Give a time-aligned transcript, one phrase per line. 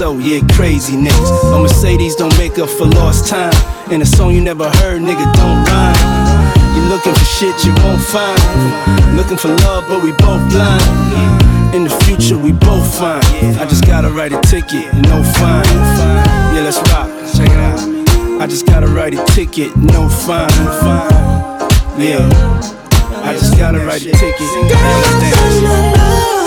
[0.00, 1.54] So, yeah, crazy niggas.
[1.54, 3.52] A Mercedes don't make up for lost time.
[3.92, 5.94] And a song you never heard, nigga, don't rhyme.
[6.74, 8.40] You looking for shit you won't find.
[9.14, 11.74] Looking for love, but we both blind.
[11.74, 13.20] In the future, we both fine.
[13.60, 15.68] I just gotta write a ticket, no fine.
[16.54, 17.10] Yeah, let's rock.
[17.36, 18.40] Check it out.
[18.40, 20.48] I just gotta write a ticket, no fine.
[22.00, 22.24] Yeah,
[23.22, 24.48] I just gotta write a ticket.
[24.70, 26.39] Yeah,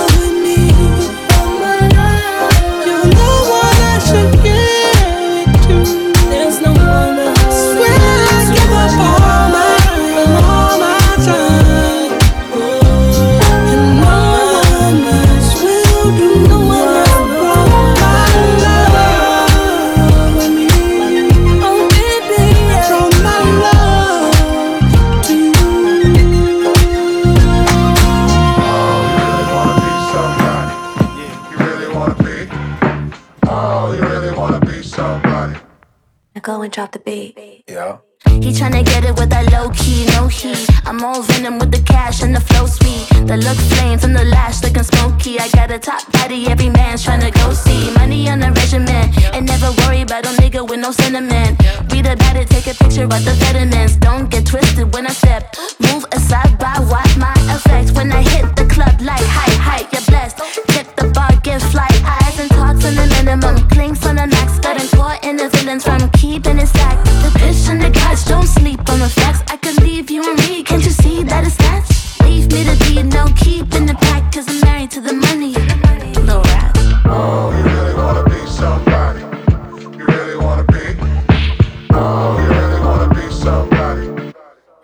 [36.73, 37.63] drop the beat.
[37.67, 37.97] Yeah.
[38.41, 40.67] He tryna get it with that low key, no heat.
[40.85, 43.05] I'm all venom with the cash and the flow sweet.
[43.27, 45.39] The look flames and the lash looking smoky.
[45.39, 47.93] I got a top body, every man's tryna go see.
[47.93, 51.61] Money on the regimen, and never worry about a nigga with no sentiment.
[51.91, 53.97] Read about it, take a picture of the vitamins.
[53.97, 55.55] Don't get twisted when I step.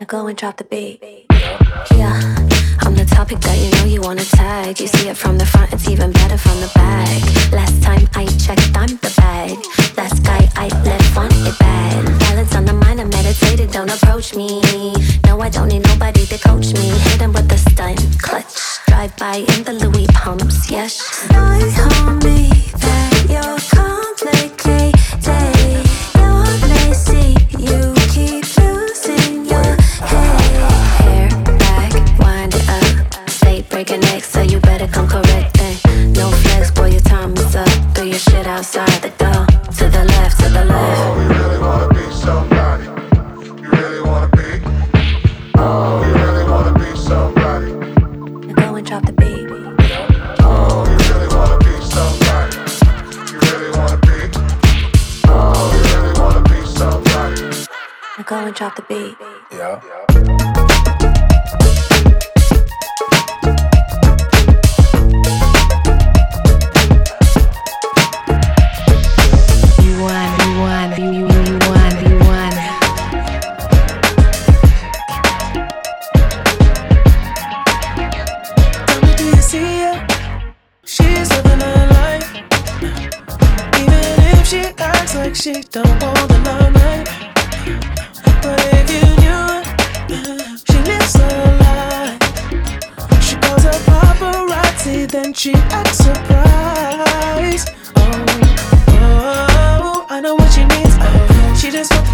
[0.09, 0.99] Go and drop the beat.
[1.95, 2.17] Yeah,
[2.81, 4.79] I'm the topic that you know you wanna tag.
[4.79, 7.21] You see it from the front, it's even better from the back.
[7.51, 9.57] Last time I checked, I'm the bag.
[9.95, 12.05] Last guy I left on it bad.
[12.21, 14.61] Balance on the mind, I'm meditated, don't approach me.
[15.27, 16.89] No, I don't need nobody to coach me.
[17.05, 18.57] Hit him with the stunt, clutch.
[18.87, 21.27] Drive by in the Louis pumps, yes.
[21.29, 22.49] I homie
[22.81, 24.98] that you're complicated.
[38.59, 38.98] Outside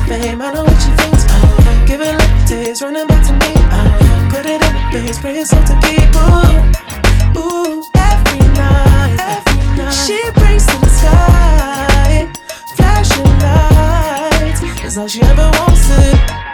[0.07, 0.42] fame.
[0.42, 1.25] I know what she thinks.
[1.30, 3.54] Oh, give it like days, running back to me.
[3.78, 5.75] Oh, put it in the face, pray it's all to.
[6.16, 9.92] Ooh, ooh, every night, every night.
[9.92, 12.31] She breaks to the sky,
[12.75, 14.62] flashing lights.
[14.81, 16.44] That's all she ever wants to.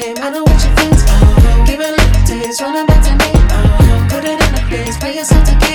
[0.00, 0.16] flame.
[0.20, 1.66] I know what you think.
[1.66, 3.30] Give it like It's running back to me.
[4.08, 5.65] Put it in the face, pay yourself to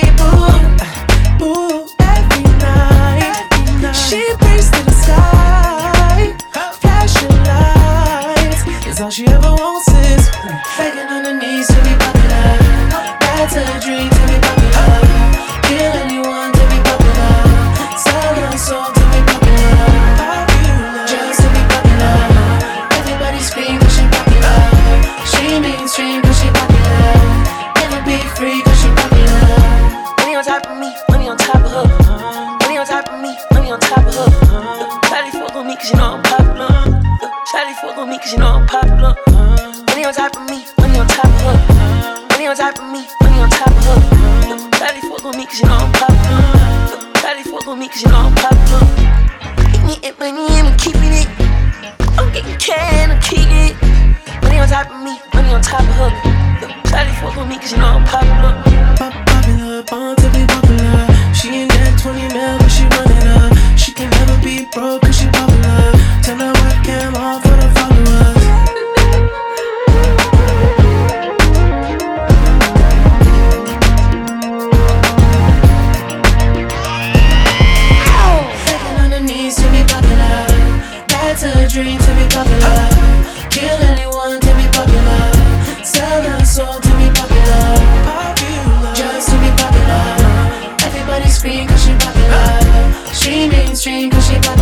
[94.22, 94.61] chega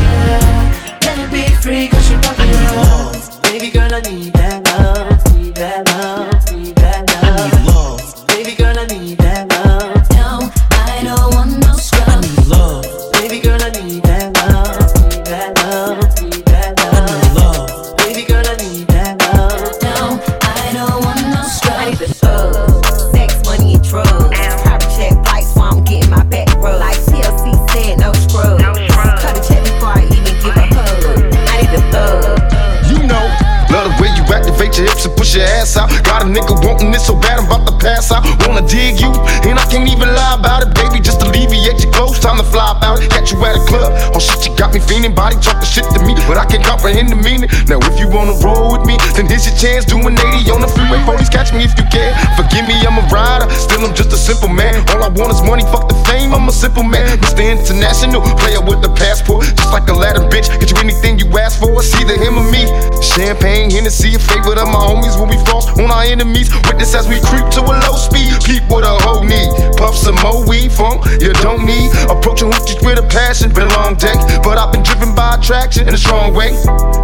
[34.81, 35.89] your hips and push your ass out.
[36.05, 38.25] Got a nigga wanting this so bad, I'm about to pass out.
[38.47, 39.13] Wanna dig you,
[39.49, 41.01] and I can't even lie about it, baby.
[41.01, 43.11] Just alleviate your clothes, time to fly about it.
[43.11, 45.15] Catch you at a club, oh shit, you got me feeling.
[45.15, 47.49] Body talking shit to me, but I can't comprehend the meaning.
[47.69, 49.85] Now, if you wanna roll with me, then here's your chance.
[49.85, 52.13] Doing 80 on the freeway, police catch me if you can.
[52.37, 54.85] Forgive me, I'm a rider, still I'm just a simple man.
[54.93, 57.19] All I want is money, fuck the fame, I'm a simple man.
[57.19, 57.43] Mr.
[57.45, 60.49] International, player with a passport, just like a ladder, bitch.
[60.61, 62.69] Get you anything you ask for, it's either him or me.
[63.01, 66.51] Champagne, Hennessy, a favorite of my homies when we fall on our enemies.
[66.67, 68.35] Witness as we creep to a low speed.
[68.43, 69.51] Peep what a hoe need.
[69.79, 71.95] Puff some more weed from you don't need.
[72.11, 73.55] Approaching hoochies with a passion.
[73.55, 76.51] Been long day, but I've been driven by attraction in a strong way.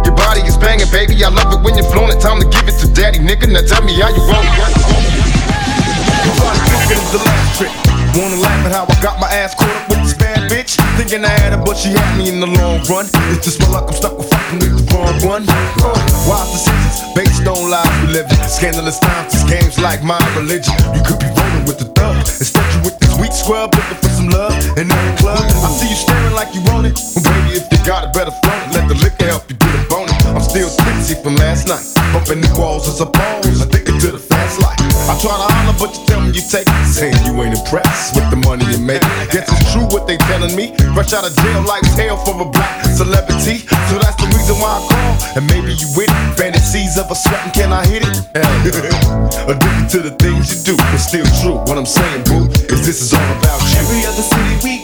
[0.03, 1.15] Your body is banging, baby.
[1.23, 2.19] I love it when you're flowing.
[2.19, 3.47] Time to give it to daddy, nigga.
[3.47, 4.57] Now tell me how you roll it.
[7.07, 7.61] Last.
[8.17, 10.76] Wanna laugh at how I got my ass caught up with this bad bitch.
[10.97, 13.05] Thinking I had her, but she had me in the long run.
[13.29, 15.45] It's just my luck, I'm stuck with fucking with the wrong one.
[15.47, 15.93] Uh,
[16.25, 18.41] wise decisions based on lies we live in.
[18.49, 20.73] Scandalous times, this game's like my religion.
[20.97, 22.17] You could be rolling with the thug.
[22.41, 24.57] Instead, you with this weak scrub looking for some love.
[24.81, 26.97] In the club, I see you staring like you want it.
[27.13, 28.73] Well, baby, if you got it, better it.
[28.73, 30.17] Let the liquor help you get a bonus.
[30.25, 31.85] I'm still tipsy from last night.
[32.09, 33.61] Bumping the walls as a pose.
[33.61, 33.86] The fast
[35.23, 35.33] life.
[35.33, 36.67] I try to holler, but you tell me you take.
[36.85, 39.01] Saying you ain't impressed with the money you make.
[39.31, 40.73] Guess it's true what they telling me.
[40.95, 43.65] Rush out of jail, life's hell for a black celebrity.
[43.89, 45.37] So that's the reason why I call.
[45.37, 46.37] And maybe you with it.
[46.37, 48.15] Fantasies of a sweating, can I hit it?
[48.35, 48.41] Eh.
[49.51, 50.75] Addicted to the things you do.
[50.93, 51.57] It's still true.
[51.67, 53.79] What I'm saying, boo, is this is all about you.
[53.79, 54.76] Every other city we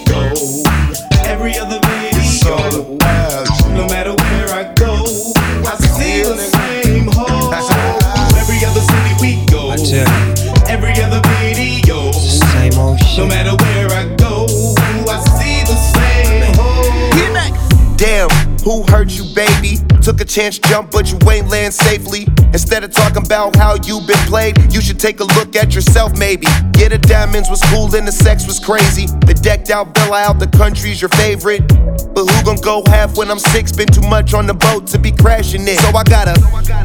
[20.04, 22.28] Took a chance jump, but you ain't land safely.
[22.52, 26.18] Instead of talking about how you been played, you should take a look at yourself,
[26.18, 26.46] maybe.
[26.78, 29.06] Yeah, the diamonds was cool and the sex was crazy.
[29.26, 31.66] The decked out villa out the country's your favorite.
[32.14, 33.72] But who gon' go half when I'm six?
[33.72, 35.80] Been too much on the boat to be crashing it.
[35.80, 36.36] So I gotta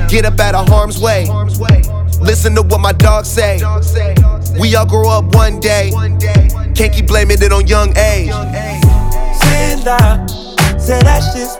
[0.08, 1.26] get up out of harm's way.
[2.20, 3.58] Listen to what my dogs say.
[4.60, 5.90] We all grow up one day.
[6.76, 8.30] Can't keep blaming it on young age.
[8.30, 10.30] Stand out.
[10.80, 11.58] Say that shit's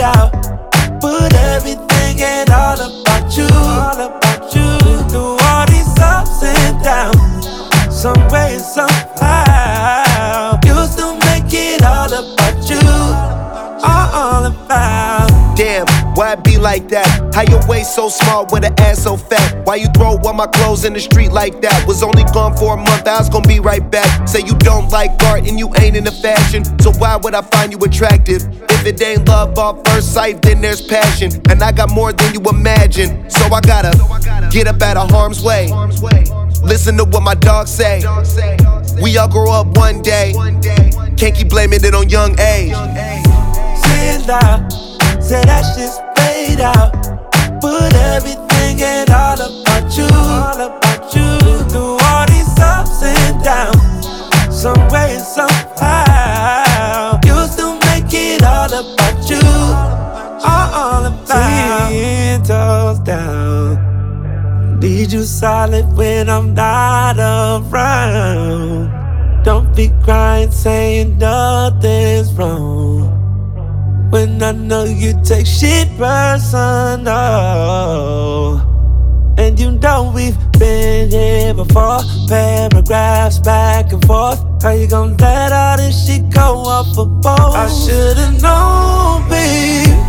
[0.00, 0.59] out.
[1.00, 3.48] Put everything and all about you.
[3.50, 4.78] All about you.
[5.08, 7.46] Through all these ups and downs.
[7.94, 10.58] Some way and somehow.
[10.64, 12.80] You still make it all about you.
[13.82, 15.56] All, all about.
[15.56, 17.19] Damn, why be like that?
[17.32, 19.64] How your waist so small with an ass so fat?
[19.66, 21.86] Why you throw all my clothes in the street like that?
[21.86, 24.28] Was only gone for a month, I was gonna be right back.
[24.28, 27.72] Say you don't like art and you ain't into fashion, so why would I find
[27.72, 28.42] you attractive?
[28.70, 31.30] If it ain't love off first sight, then there's passion.
[31.48, 33.92] And I got more than you imagine, so I gotta
[34.50, 35.70] get up out of harm's way.
[36.62, 38.02] Listen to what my dogs say.
[39.00, 40.32] We all grow up one day.
[41.16, 42.74] Can't keep blaming it on young age.
[45.20, 46.09] Say that shit's
[46.60, 46.92] paid out.
[47.60, 50.08] Put everything and all about you.
[50.12, 51.38] All about you.
[51.68, 54.06] Through all these ups and downs.
[54.54, 57.18] Some way and somehow.
[57.24, 59.40] You still make it all about you.
[60.42, 61.88] All, about.
[61.90, 64.78] Ten toes down.
[64.80, 68.90] Need you solid when I'm not around.
[69.44, 73.09] Don't be crying, saying nothing's wrong.
[74.10, 77.10] When I know you take shit personal.
[79.38, 82.00] And you know we've been here before.
[82.28, 84.40] Paragraphs back and forth.
[84.62, 87.54] How you gonna let all this shit go off a boat?
[87.54, 89.99] I should've known, babe.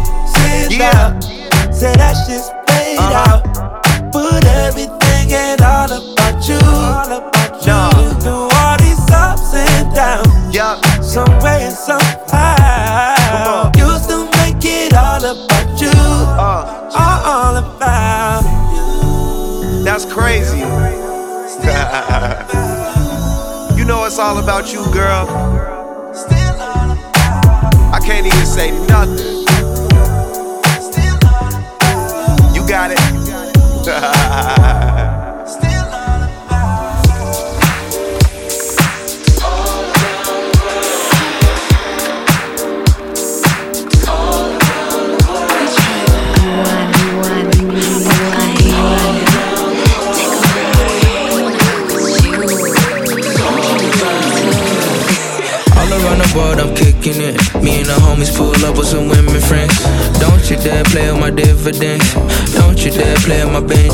[24.63, 25.27] It's about you, girl.
[27.93, 29.45] I can't even say nothing.
[32.53, 34.17] You got it.
[61.81, 63.90] Don't you dare play on my Benjamins.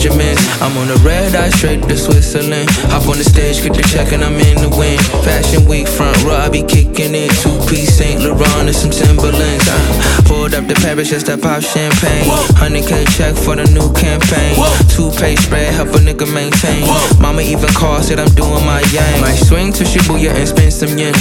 [0.68, 2.68] I'm on the red eye straight to Switzerland.
[2.92, 5.00] Hop on the stage, get the check, and I'm in the wind.
[5.24, 7.32] Fashion week front row, I be kicking it.
[7.40, 9.64] Two piece Saint Laurent and some Timberlands.
[9.64, 9.80] I
[10.28, 12.28] pulled up to Paris just to pop champagne.
[12.60, 14.60] Honey K check for the new campaign.
[14.92, 16.84] Two page spread, help a nigga maintain.
[17.16, 19.24] Mama even called, said I'm doing my yang.
[19.24, 21.16] Might swing to Shibuya and spend some yen.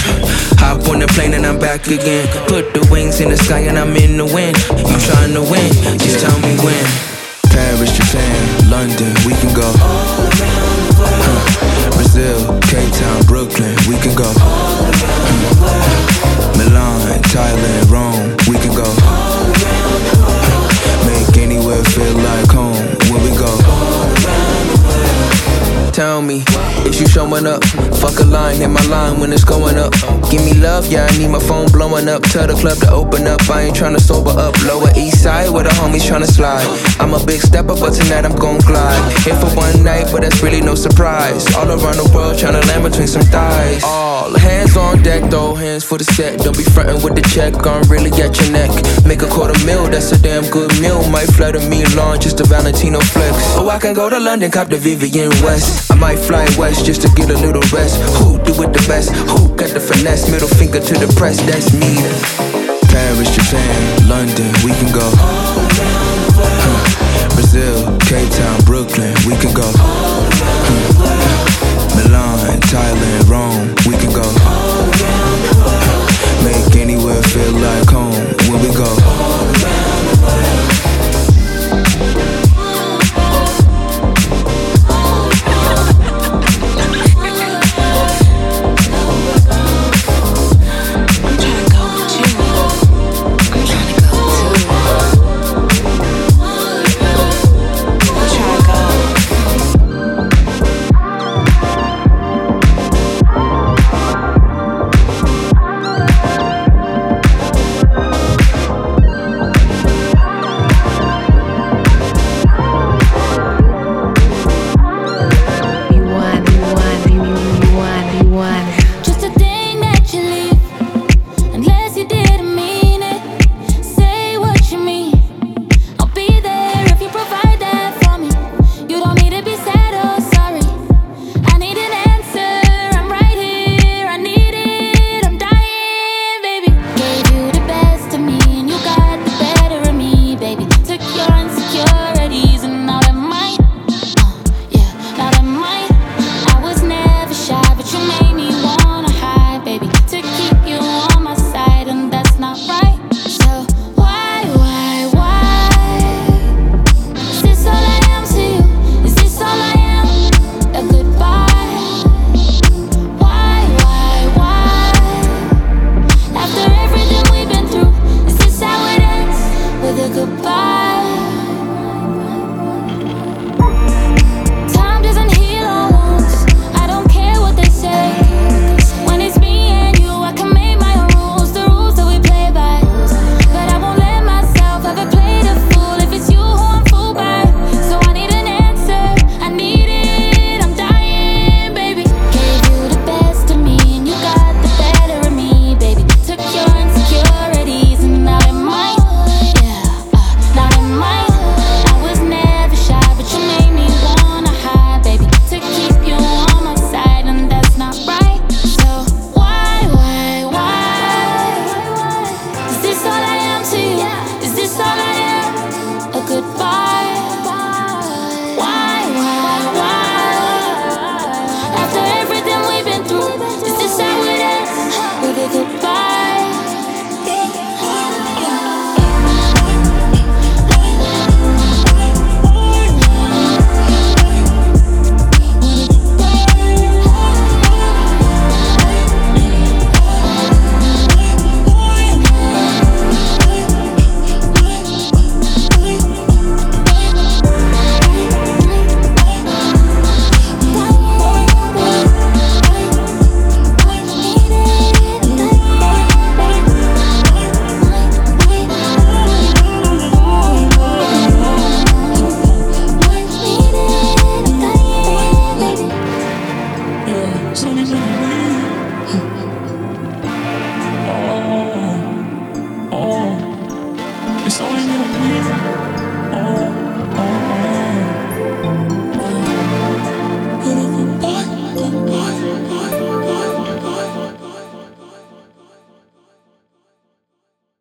[0.58, 2.26] Hop on the plane and I'm back again.
[2.50, 4.58] Put the wings in the sky and I'm in the wind.
[4.74, 5.70] You trying to win?
[6.02, 7.15] Just tell me when.
[7.56, 9.64] Paris, Japan, London, we can go.
[9.80, 11.40] Huh.
[11.96, 12.36] Brazil,
[12.68, 14.28] Cape Town, Brooklyn, we can go.
[14.36, 14.92] Huh.
[16.60, 18.84] Milan, Thailand, Rome, we can go.
[18.84, 19.48] Huh.
[21.08, 22.76] Make anywhere feel like home
[23.08, 23.48] when we go.
[23.48, 24.56] all around
[25.96, 26.44] Tell me,
[26.84, 27.64] is you showing up?
[28.04, 29.94] Fuck a line, hit my line when it's going up.
[30.30, 31.65] Give me love, yeah, I need my phone
[31.96, 32.22] blowing up.
[32.22, 34.54] Tell the club to open up, I ain't tryna sober up.
[34.64, 36.66] Lower east side where the homies tryna slide.
[37.00, 39.00] I'm a big stepper, but tonight I'm gon' glide.
[39.24, 41.46] Here for one night, but that's really no surprise.
[41.54, 43.82] All around the world tryna land between some thighs.
[43.84, 46.40] All hands on deck, though, hands for the set.
[46.40, 48.70] Don't be frontin' with the check, I'm really at your neck.
[49.06, 51.02] Make a quarter mil, that's a damn good meal.
[51.10, 53.36] Might fly to Milan, just a Valentino flex.
[53.56, 55.90] Oh, I can go to London, cop the Vivienne West.
[55.90, 57.96] I might fly west just to get a little rest.
[58.18, 59.10] Who do it the best?
[59.32, 60.30] Who got the finesse?
[60.30, 61.85] Middle finger to the press, that's me.
[62.88, 65.06] Paris, Japan, London, we can go.
[67.34, 69.70] Brazil, Cape Town, Brooklyn, we can go.
[71.94, 74.26] Milan, Thailand, Rome, we can go.
[76.44, 78.12] Make anywhere feel like home
[78.48, 79.75] when we go.